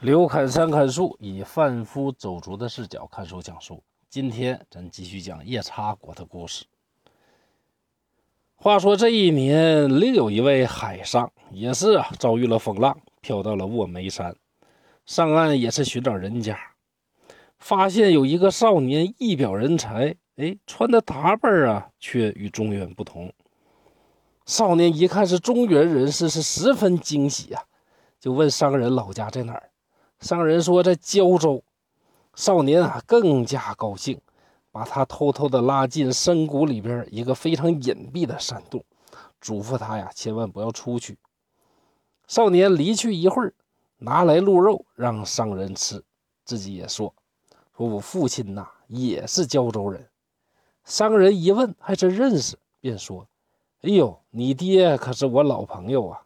[0.00, 3.82] 刘侃山看树，以贩夫走卒的视角看书讲述。
[4.10, 6.66] 今天咱继续讲夜叉国的故事。
[8.56, 14.36] 话说这一年，另有一位海上，也是啊，遭遇了风浪，飘到了卧眉山。
[15.06, 16.58] 上岸也是寻找人家，
[17.58, 23.32] 发现有一个少年，一表人才，哎，穿的打扮啊，却与中原不同。
[24.44, 27.64] 少年一看是中原人士，是十分惊喜呀，
[28.20, 29.70] 就问商人老家在哪儿。
[30.20, 31.62] 商人说在胶州，
[32.34, 34.20] 少年啊更加高兴，
[34.72, 38.82] 把他偷偷的拉进深谷里边一个非常隐蔽的山洞，
[39.40, 41.18] 嘱咐他呀千万不要出去。
[42.26, 43.52] 少年离去一会儿，
[43.98, 46.02] 拿来鹿肉让商人吃，
[46.44, 47.14] 自己也说
[47.76, 50.08] ：“说我父亲呐也是胶州人。”
[50.84, 53.28] 商人一问还真认识，便说
[53.82, 56.22] ：“哎呦，你爹可是我老朋友啊，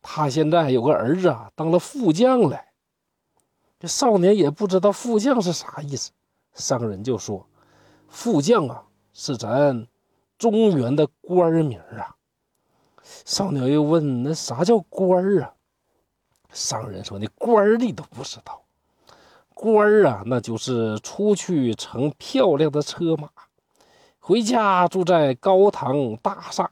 [0.00, 2.60] 他现在有个儿子啊当了副将了。”
[3.82, 6.12] 这少年也不知道副将是啥意思，
[6.54, 7.44] 商人就说
[8.08, 9.88] ：“副将啊，是咱
[10.38, 12.14] 中原的官名啊。”
[13.02, 15.54] 少年又问：“那啥叫官啊？”
[16.54, 18.62] 商人说：“你官你都不知道，
[19.52, 23.28] 官啊，那就是出去乘漂亮的车马，
[24.20, 26.70] 回家住在高堂大厦，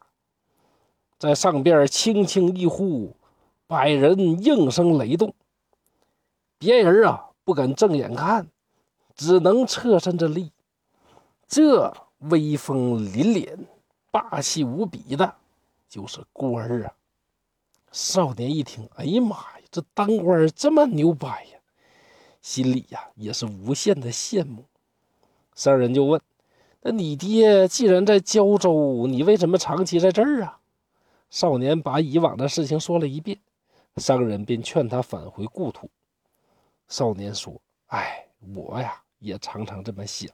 [1.19, 3.17] 在上边轻轻一呼，
[3.67, 5.35] 百人应声雷动。”
[6.61, 8.47] 别人啊不敢正眼看，
[9.17, 10.53] 只能侧身着立。
[11.49, 13.61] 这威风凛凛、
[14.11, 15.37] 霸气无比的，
[15.89, 16.93] 就是官儿啊！
[17.93, 21.59] 少年一听，哎呀妈呀，这当官这么牛掰呀！
[22.43, 24.67] 心里呀也是无限的羡慕。
[25.55, 26.21] 商人就问
[26.83, 30.61] ：“那你爹既然在胶州，你为什么长期在这儿啊？”
[31.31, 33.39] 少年把以往的事情说了一遍，
[33.97, 35.89] 商人便劝他返回故土。
[36.91, 37.55] 少年说
[37.87, 40.29] ：“哎，我呀也常常这么想，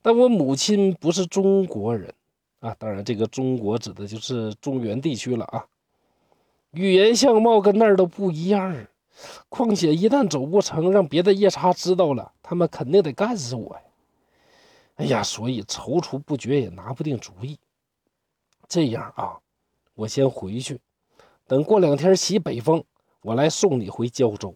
[0.00, 2.14] 但我母亲不是中国人
[2.60, 2.74] 啊。
[2.78, 5.66] 当然，这个中国指的就是中原地区了啊。
[6.70, 8.86] 语言相貌跟那儿都不一样，
[9.48, 13.82] 况且一旦走不成，让别的夜叉知道了，他们肯定得干死我呀。
[14.94, 17.58] 哎呀，所以踌躇不决，也拿不定主意。
[18.68, 19.40] 这样啊，
[19.94, 20.80] 我先回去，
[21.48, 22.84] 等过两天起北风，
[23.22, 24.54] 我来送你回胶州。”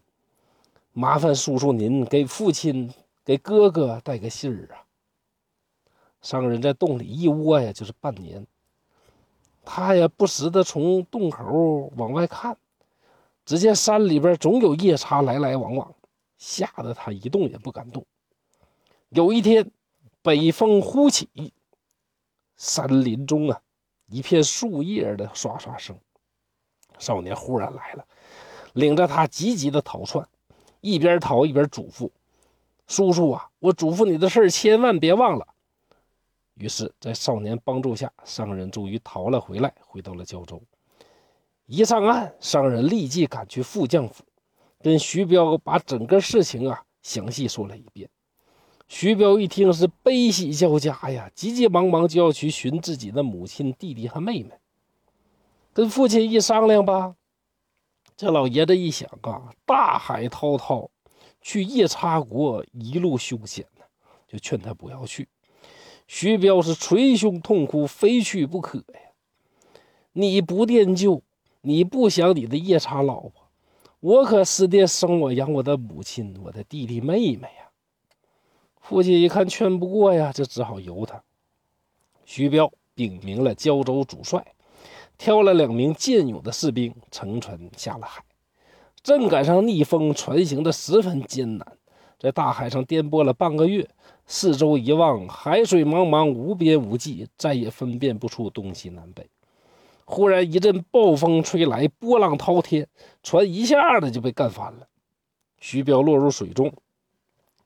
[0.93, 2.93] 麻烦叔叔您给父亲、
[3.23, 4.83] 给哥哥带个信儿啊。
[6.21, 8.45] 商人在洞里一窝呀，就是半年。
[9.63, 12.57] 他也不时的从洞口往外看，
[13.45, 15.95] 只见山里边总有夜叉来来往往，
[16.37, 18.05] 吓得他一动也不敢动。
[19.09, 19.71] 有一天，
[20.21, 21.53] 北风忽起，
[22.57, 23.61] 山林中啊
[24.07, 25.97] 一片树叶的刷刷声。
[26.99, 28.05] 少年忽然来了，
[28.73, 30.27] 领着他急急的逃窜。
[30.81, 32.09] 一边逃一边嘱咐
[32.87, 35.47] ：“叔叔啊，我嘱咐你的事千万别忘了。”
[36.55, 40.61] 于是，在少年帮助下，商人终于逃了回来，回到了胶州。
[41.65, 44.23] 一上岸，商人立即赶去副将府，
[44.79, 48.09] 跟徐彪把整个事情啊详细说了一遍。
[48.87, 54.51] 徐彪一听是悲喜交加呀，急急忙忙就要去寻自己的母亲、弟弟和妹妹。
[55.73, 57.15] 跟父亲一商量吧。
[58.15, 60.89] 这老爷子一想啊，大海滔滔，
[61.41, 63.83] 去夜叉国一路凶险呢，
[64.27, 65.27] 就劝他不要去。
[66.07, 68.99] 徐彪是捶胸痛哭，非去不可呀！
[70.13, 71.23] 你不念旧，
[71.61, 73.33] 你不想你的夜叉老婆，
[74.01, 77.71] 我可思念生我养我的母亲，我的弟弟妹妹呀！
[78.79, 81.23] 父亲一看劝不过呀，就只好由他。
[82.25, 84.45] 徐彪禀明了胶州主帅。
[85.23, 88.23] 挑了两名健勇的士兵，乘船下了海。
[89.03, 91.77] 正赶上逆风，船行的十分艰难，
[92.17, 93.87] 在大海上颠簸了半个月。
[94.25, 99.29] 四周一望，海水茫茫，无边无际，再也分辨不出东西南北。
[100.05, 102.87] 忽然一阵暴风吹来，波浪滔天，
[103.21, 104.87] 船一下子就被干翻了。
[105.59, 106.73] 徐彪落入水中，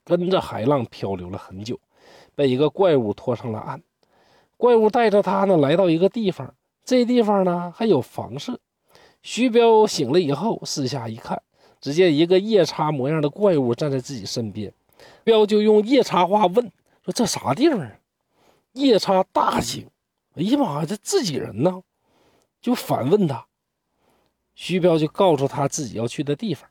[0.03, 1.79] 跟着海浪漂流了很久，
[2.35, 3.81] 被一个怪物拖上了岸。
[4.57, 6.53] 怪物带着他呢，来到一个地方。
[6.85, 8.59] 这地方呢还有房舍。
[9.23, 11.41] 徐彪醒了以后，四下一看，
[11.81, 14.71] 只见一个夜叉模样的怪物站在自己身边。
[15.23, 16.71] 彪就用夜叉话问
[17.03, 17.91] ：“说这啥地方啊？”
[18.73, 19.89] 夜叉大惊
[20.37, 21.81] ：“哎呀妈呀，这自己人呢？”
[22.61, 23.47] 就反问他。
[24.53, 26.69] 徐彪就告诉他自己要去的地方。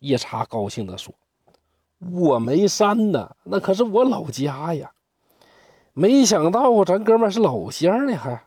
[0.00, 1.14] 夜叉高兴地说
[2.12, 4.92] ：“我没山呢，那可是我老家呀！
[5.94, 8.44] 没想到咱哥们是老乡呢，还。”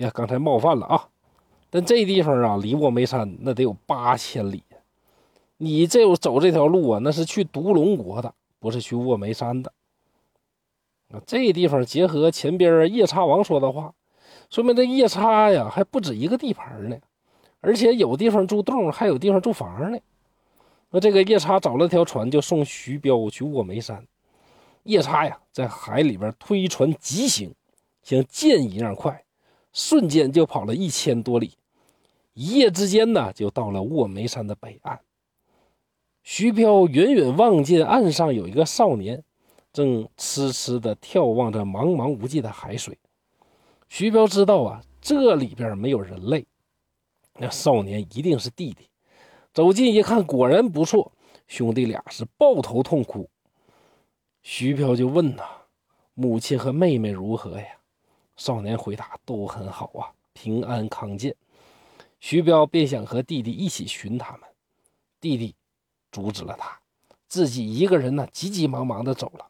[0.00, 1.08] 呀，刚才冒犯了啊！
[1.68, 4.62] 但这地方啊，离卧眉山那得有八千里。
[5.58, 9.70] 你这走这条路啊，那是去独龙国的，不是去卧梅山的。
[11.12, 13.92] 啊，这地方结合前边夜叉王说的话，
[14.48, 16.96] 说明这夜叉呀还不止一个地盘呢，
[17.60, 19.98] 而且有地方住洞，还有地方住房呢。
[20.88, 24.06] 那这个夜叉找了条船，就送徐彪去卧梅山。
[24.84, 27.54] 夜叉呀，在海里边推船疾行，
[28.02, 29.22] 像箭一样快，
[29.72, 31.56] 瞬间就跑了一千多里，
[32.34, 35.00] 一夜之间呢，就到了卧梅山的北岸。
[36.22, 39.22] 徐彪远远望见岸上有一个少年，
[39.72, 42.98] 正痴痴地眺望着茫茫无际的海水。
[43.88, 46.46] 徐彪知道啊，这里边没有人类，
[47.38, 48.88] 那少年一定是弟弟。
[49.52, 51.10] 走近一看，果然不错，
[51.48, 53.28] 兄弟俩是抱头痛哭。
[54.42, 55.42] 徐彪就问呐
[56.14, 57.66] ：“母亲和妹妹如何呀？”
[58.40, 61.36] 少年回答：“都很好啊，平安康健。”
[62.20, 64.48] 徐彪便想和弟弟一起寻他们，
[65.20, 65.54] 弟弟。
[66.10, 66.80] 阻止了他，
[67.28, 69.46] 自己一个人呢，急急忙忙的走了。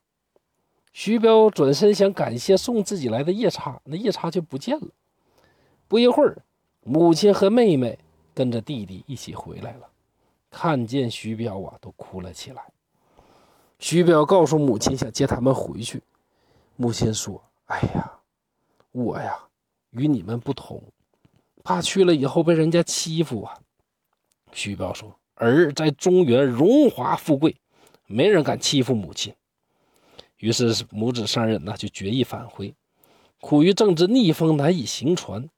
[0.92, 4.88] 徐彪转身想感谢送自己来的夜叉，那夜叉就不见了。
[5.88, 6.42] 不一会儿，
[6.82, 7.98] 母亲和妹妹
[8.34, 9.88] 跟着弟弟一起回来了，
[10.50, 12.62] 看见徐彪啊，都哭了起来。
[13.78, 16.02] 徐彪告诉母亲想接他们回去，
[16.76, 17.42] 母亲说
[17.72, 18.19] ：“哎呀，
[18.92, 19.38] 我呀
[19.90, 20.82] 与你们不同，
[21.62, 23.58] 怕去了以后被人家欺负啊。”
[24.52, 25.16] 徐彪说。
[25.42, 27.56] 儿在中原荣华富贵，
[28.04, 29.34] 没人敢欺负母亲。
[30.36, 32.74] 于是母子三人呢就决意返回。
[33.40, 35.48] 苦于正值逆风难以行船，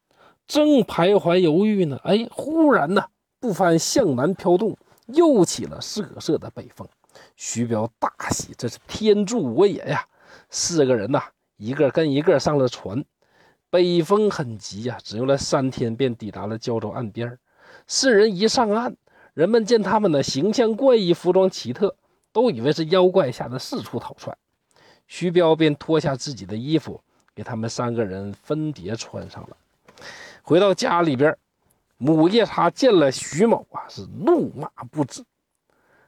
[0.46, 3.08] 正徘徊犹豫呢，哎，忽然呢，
[3.40, 6.88] 不帆向南飘动，又起了瑟瑟的北风。
[7.34, 10.06] 徐彪大喜，这是天助我也呀！
[10.48, 11.20] 四个人呐，
[11.56, 13.04] 一个跟一个上了船。
[13.72, 17.38] 北风很急呀，只用了三天便抵达了胶州岸边。
[17.86, 18.94] 四人一上岸。
[19.32, 21.96] 人们见他们的形象怪异，服装奇特，
[22.34, 24.36] 都以为是妖怪吓得四处逃窜。
[25.06, 27.00] 徐彪便脱下自己的衣服，
[27.34, 29.56] 给他们三个人分别穿上了。
[30.42, 31.34] 回到家里边，
[31.96, 35.24] 母夜叉见了徐某啊，是怒骂不止，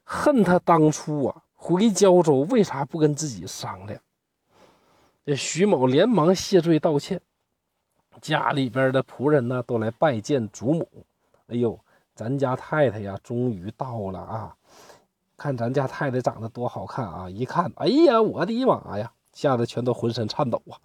[0.05, 3.99] 恨他当初啊回胶州为啥不跟自己商量。
[5.25, 7.23] 这徐某连忙谢罪道歉，
[8.21, 10.89] 家里边的仆人呢都来拜见祖母。
[11.49, 11.79] 哎呦！
[12.17, 14.55] 咱家太太呀，终于到了啊！
[15.37, 17.29] 看咱家太太长得多好看啊！
[17.29, 20.79] 一看，哎呀，我的妈呀，吓得全都浑身颤抖啊！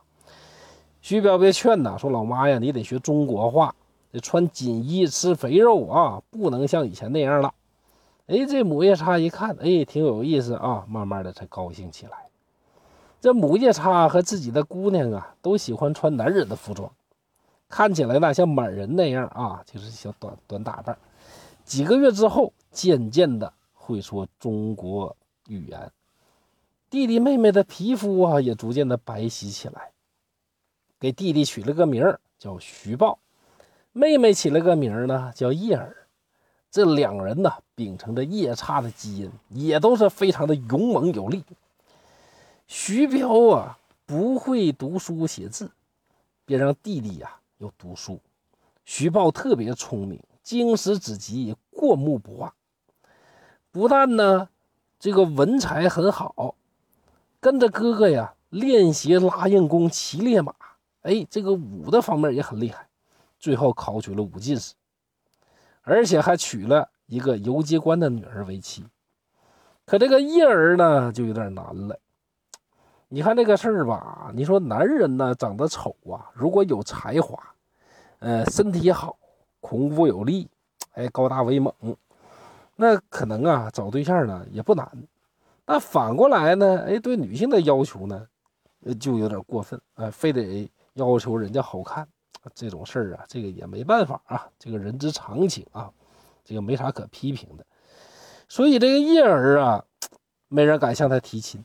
[1.02, 3.76] 徐彪彪劝呐，说老妈呀，你得学中国话，
[4.12, 7.54] 得穿锦衣，吃肥肉啊，不能像以前那样了。
[8.26, 12.12] 哎，这母夜叉一看，哎，挺有意思啊，慢慢的才高兴起来。
[13.22, 16.92] 这母夜叉和自己的姑娘啊，都喜欢穿男人的服装，
[17.70, 20.98] 看起来呢像满人那样啊，就是小短短打扮。
[21.64, 25.16] 几个月之后，渐渐的会说中国
[25.48, 25.92] 语言，
[26.90, 29.92] 弟弟妹妹的皮肤啊也逐渐的白皙起来。
[31.00, 33.20] 给弟弟取了个名叫徐豹，
[33.94, 35.96] 妹妹起了个名呢叫叶儿。
[36.72, 41.44] 这两人呢秉承着夜叉的基因，也都是非常的勇猛有力。
[42.68, 45.72] 徐彪啊不会读书写字，
[46.46, 48.20] 便让弟弟呀要读书。
[48.84, 50.22] 徐豹特别聪明。
[50.42, 52.52] 经史子集，过目不忘。
[53.72, 54.50] 不但呢，
[54.98, 56.56] 这个文采很好，
[57.40, 60.56] 跟着哥哥呀练习拉硬弓、骑烈马。
[61.02, 62.88] 哎，这个武的方面也很厉害。
[63.38, 64.74] 最后考取了武进士，
[65.84, 68.84] 而且还娶了一个游街官的女儿为妻。
[69.86, 72.00] 可这个叶儿呢，就有点难了。
[73.12, 77.38] 你看这个事儿吧，你说男人呢长得丑啊，如果有才华，
[78.20, 79.18] 呃，身体好。
[79.62, 80.50] 孔武有力，
[80.94, 81.74] 哎，高大威猛，
[82.78, 84.90] 那可能啊找对象呢也不难。
[85.66, 88.26] 那反过来呢，哎，对女性的要求呢，
[89.02, 92.08] 就有点过分，哎，非得要求人家好看，
[92.56, 95.92] 这种事儿啊，这个也没办法啊，这个人之常情啊，
[96.46, 97.66] 这个没啥可批评的。
[98.48, 99.84] 所以这个叶儿啊，
[100.48, 101.62] 没人敢向他提亲。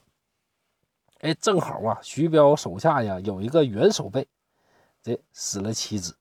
[1.25, 4.27] 哎，正好啊，徐彪手下呀有一个元守备，
[5.01, 6.15] 这死了妻子。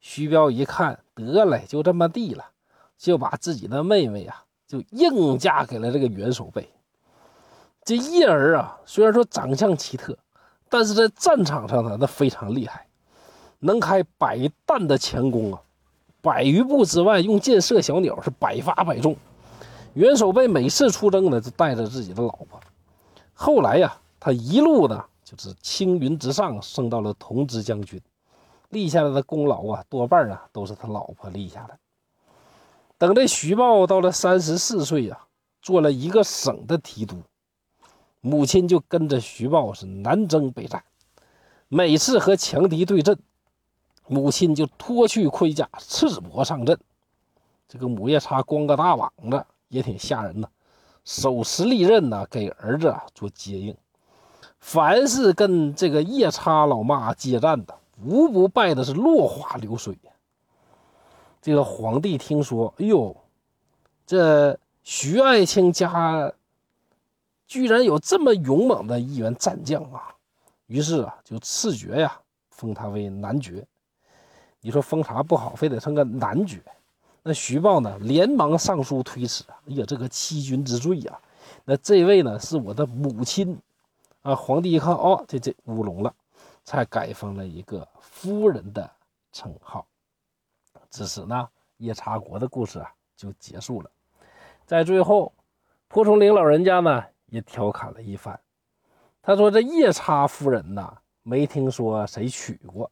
[0.00, 2.44] 徐彪一看，得嘞，就这么地了，
[2.98, 6.68] 就把自己的妹妹啊，就硬嫁给了这个元守备。
[7.86, 10.18] 这叶儿啊，虽然说长相奇特，
[10.68, 12.86] 但是在战场上呢，那非常厉害，
[13.60, 15.62] 能开百弹的强弓啊，
[16.20, 19.16] 百余步之外用箭射小鸟，是百发百中。
[19.94, 22.60] 元守备每次出征呢，就带着自己的老婆。
[23.32, 28.00] 后来呀，他一路呢，就是青云直上，升到了同知将军。
[28.70, 31.78] 立下来的功劳啊，多半啊都是他老婆立下的。
[32.96, 35.26] 等这徐豹到了三十四岁呀，
[35.60, 37.18] 做了一个省的提督，
[38.22, 40.82] 母亲就跟着徐豹是南征北战。
[41.68, 43.18] 每次和强敌对阵，
[44.06, 46.80] 母亲就脱去盔甲，赤膊上阵。
[47.68, 50.48] 这个母夜叉光个大膀子也挺吓人呐，
[51.04, 53.76] 手持利刃呢，给儿子啊做接应。
[54.64, 60.10] 凡是跟这个夜叉老妈接战的，无不败的是落花流水呀。
[61.42, 63.14] 这个皇帝听说，哎呦，
[64.06, 66.32] 这徐爱卿家
[67.46, 70.14] 居然有这么勇猛的一员战将啊！
[70.66, 72.18] 于是啊，就赐爵呀，
[72.48, 73.66] 封他为男爵。
[74.62, 76.58] 你说封啥不好，非得称个男爵？
[77.22, 79.60] 那徐豹呢，连忙上书推辞啊！
[79.68, 81.20] 哎呀，这个欺君之罪呀！
[81.66, 83.58] 那这位呢，是我的母亲
[84.24, 84.34] 啊！
[84.34, 86.12] 皇帝一看，哦，这这乌龙了，
[86.64, 88.90] 才改封了一个夫人的
[89.32, 89.86] 称号。
[90.90, 93.90] 至此呢，夜叉国的故事啊就结束了。
[94.64, 95.30] 在最后，
[95.88, 98.40] 蒲松龄老人家呢也调侃了一番。
[99.20, 102.90] 他说：“这夜叉夫人呐，没听说谁娶过。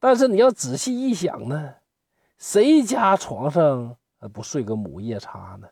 [0.00, 1.74] 但是你要仔细一想呢，
[2.36, 3.96] 谁家床上
[4.32, 5.68] 不睡个母夜叉呢？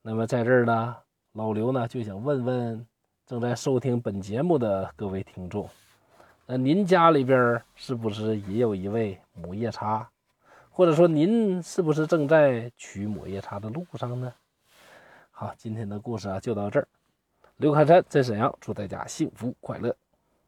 [0.00, 0.96] 那么在这儿呢，
[1.32, 2.86] 老刘呢就想问问
[3.24, 5.68] 正在收听本节目的各位听众，
[6.44, 10.08] 那您家里边是不是也有一位母夜叉？
[10.70, 14.32] 或者说您是不是正在取母夜叉的路上呢？
[15.30, 16.88] 好，今天的故事啊就到这儿。
[17.58, 19.94] 刘开山在沈阳，祝大家幸福快乐。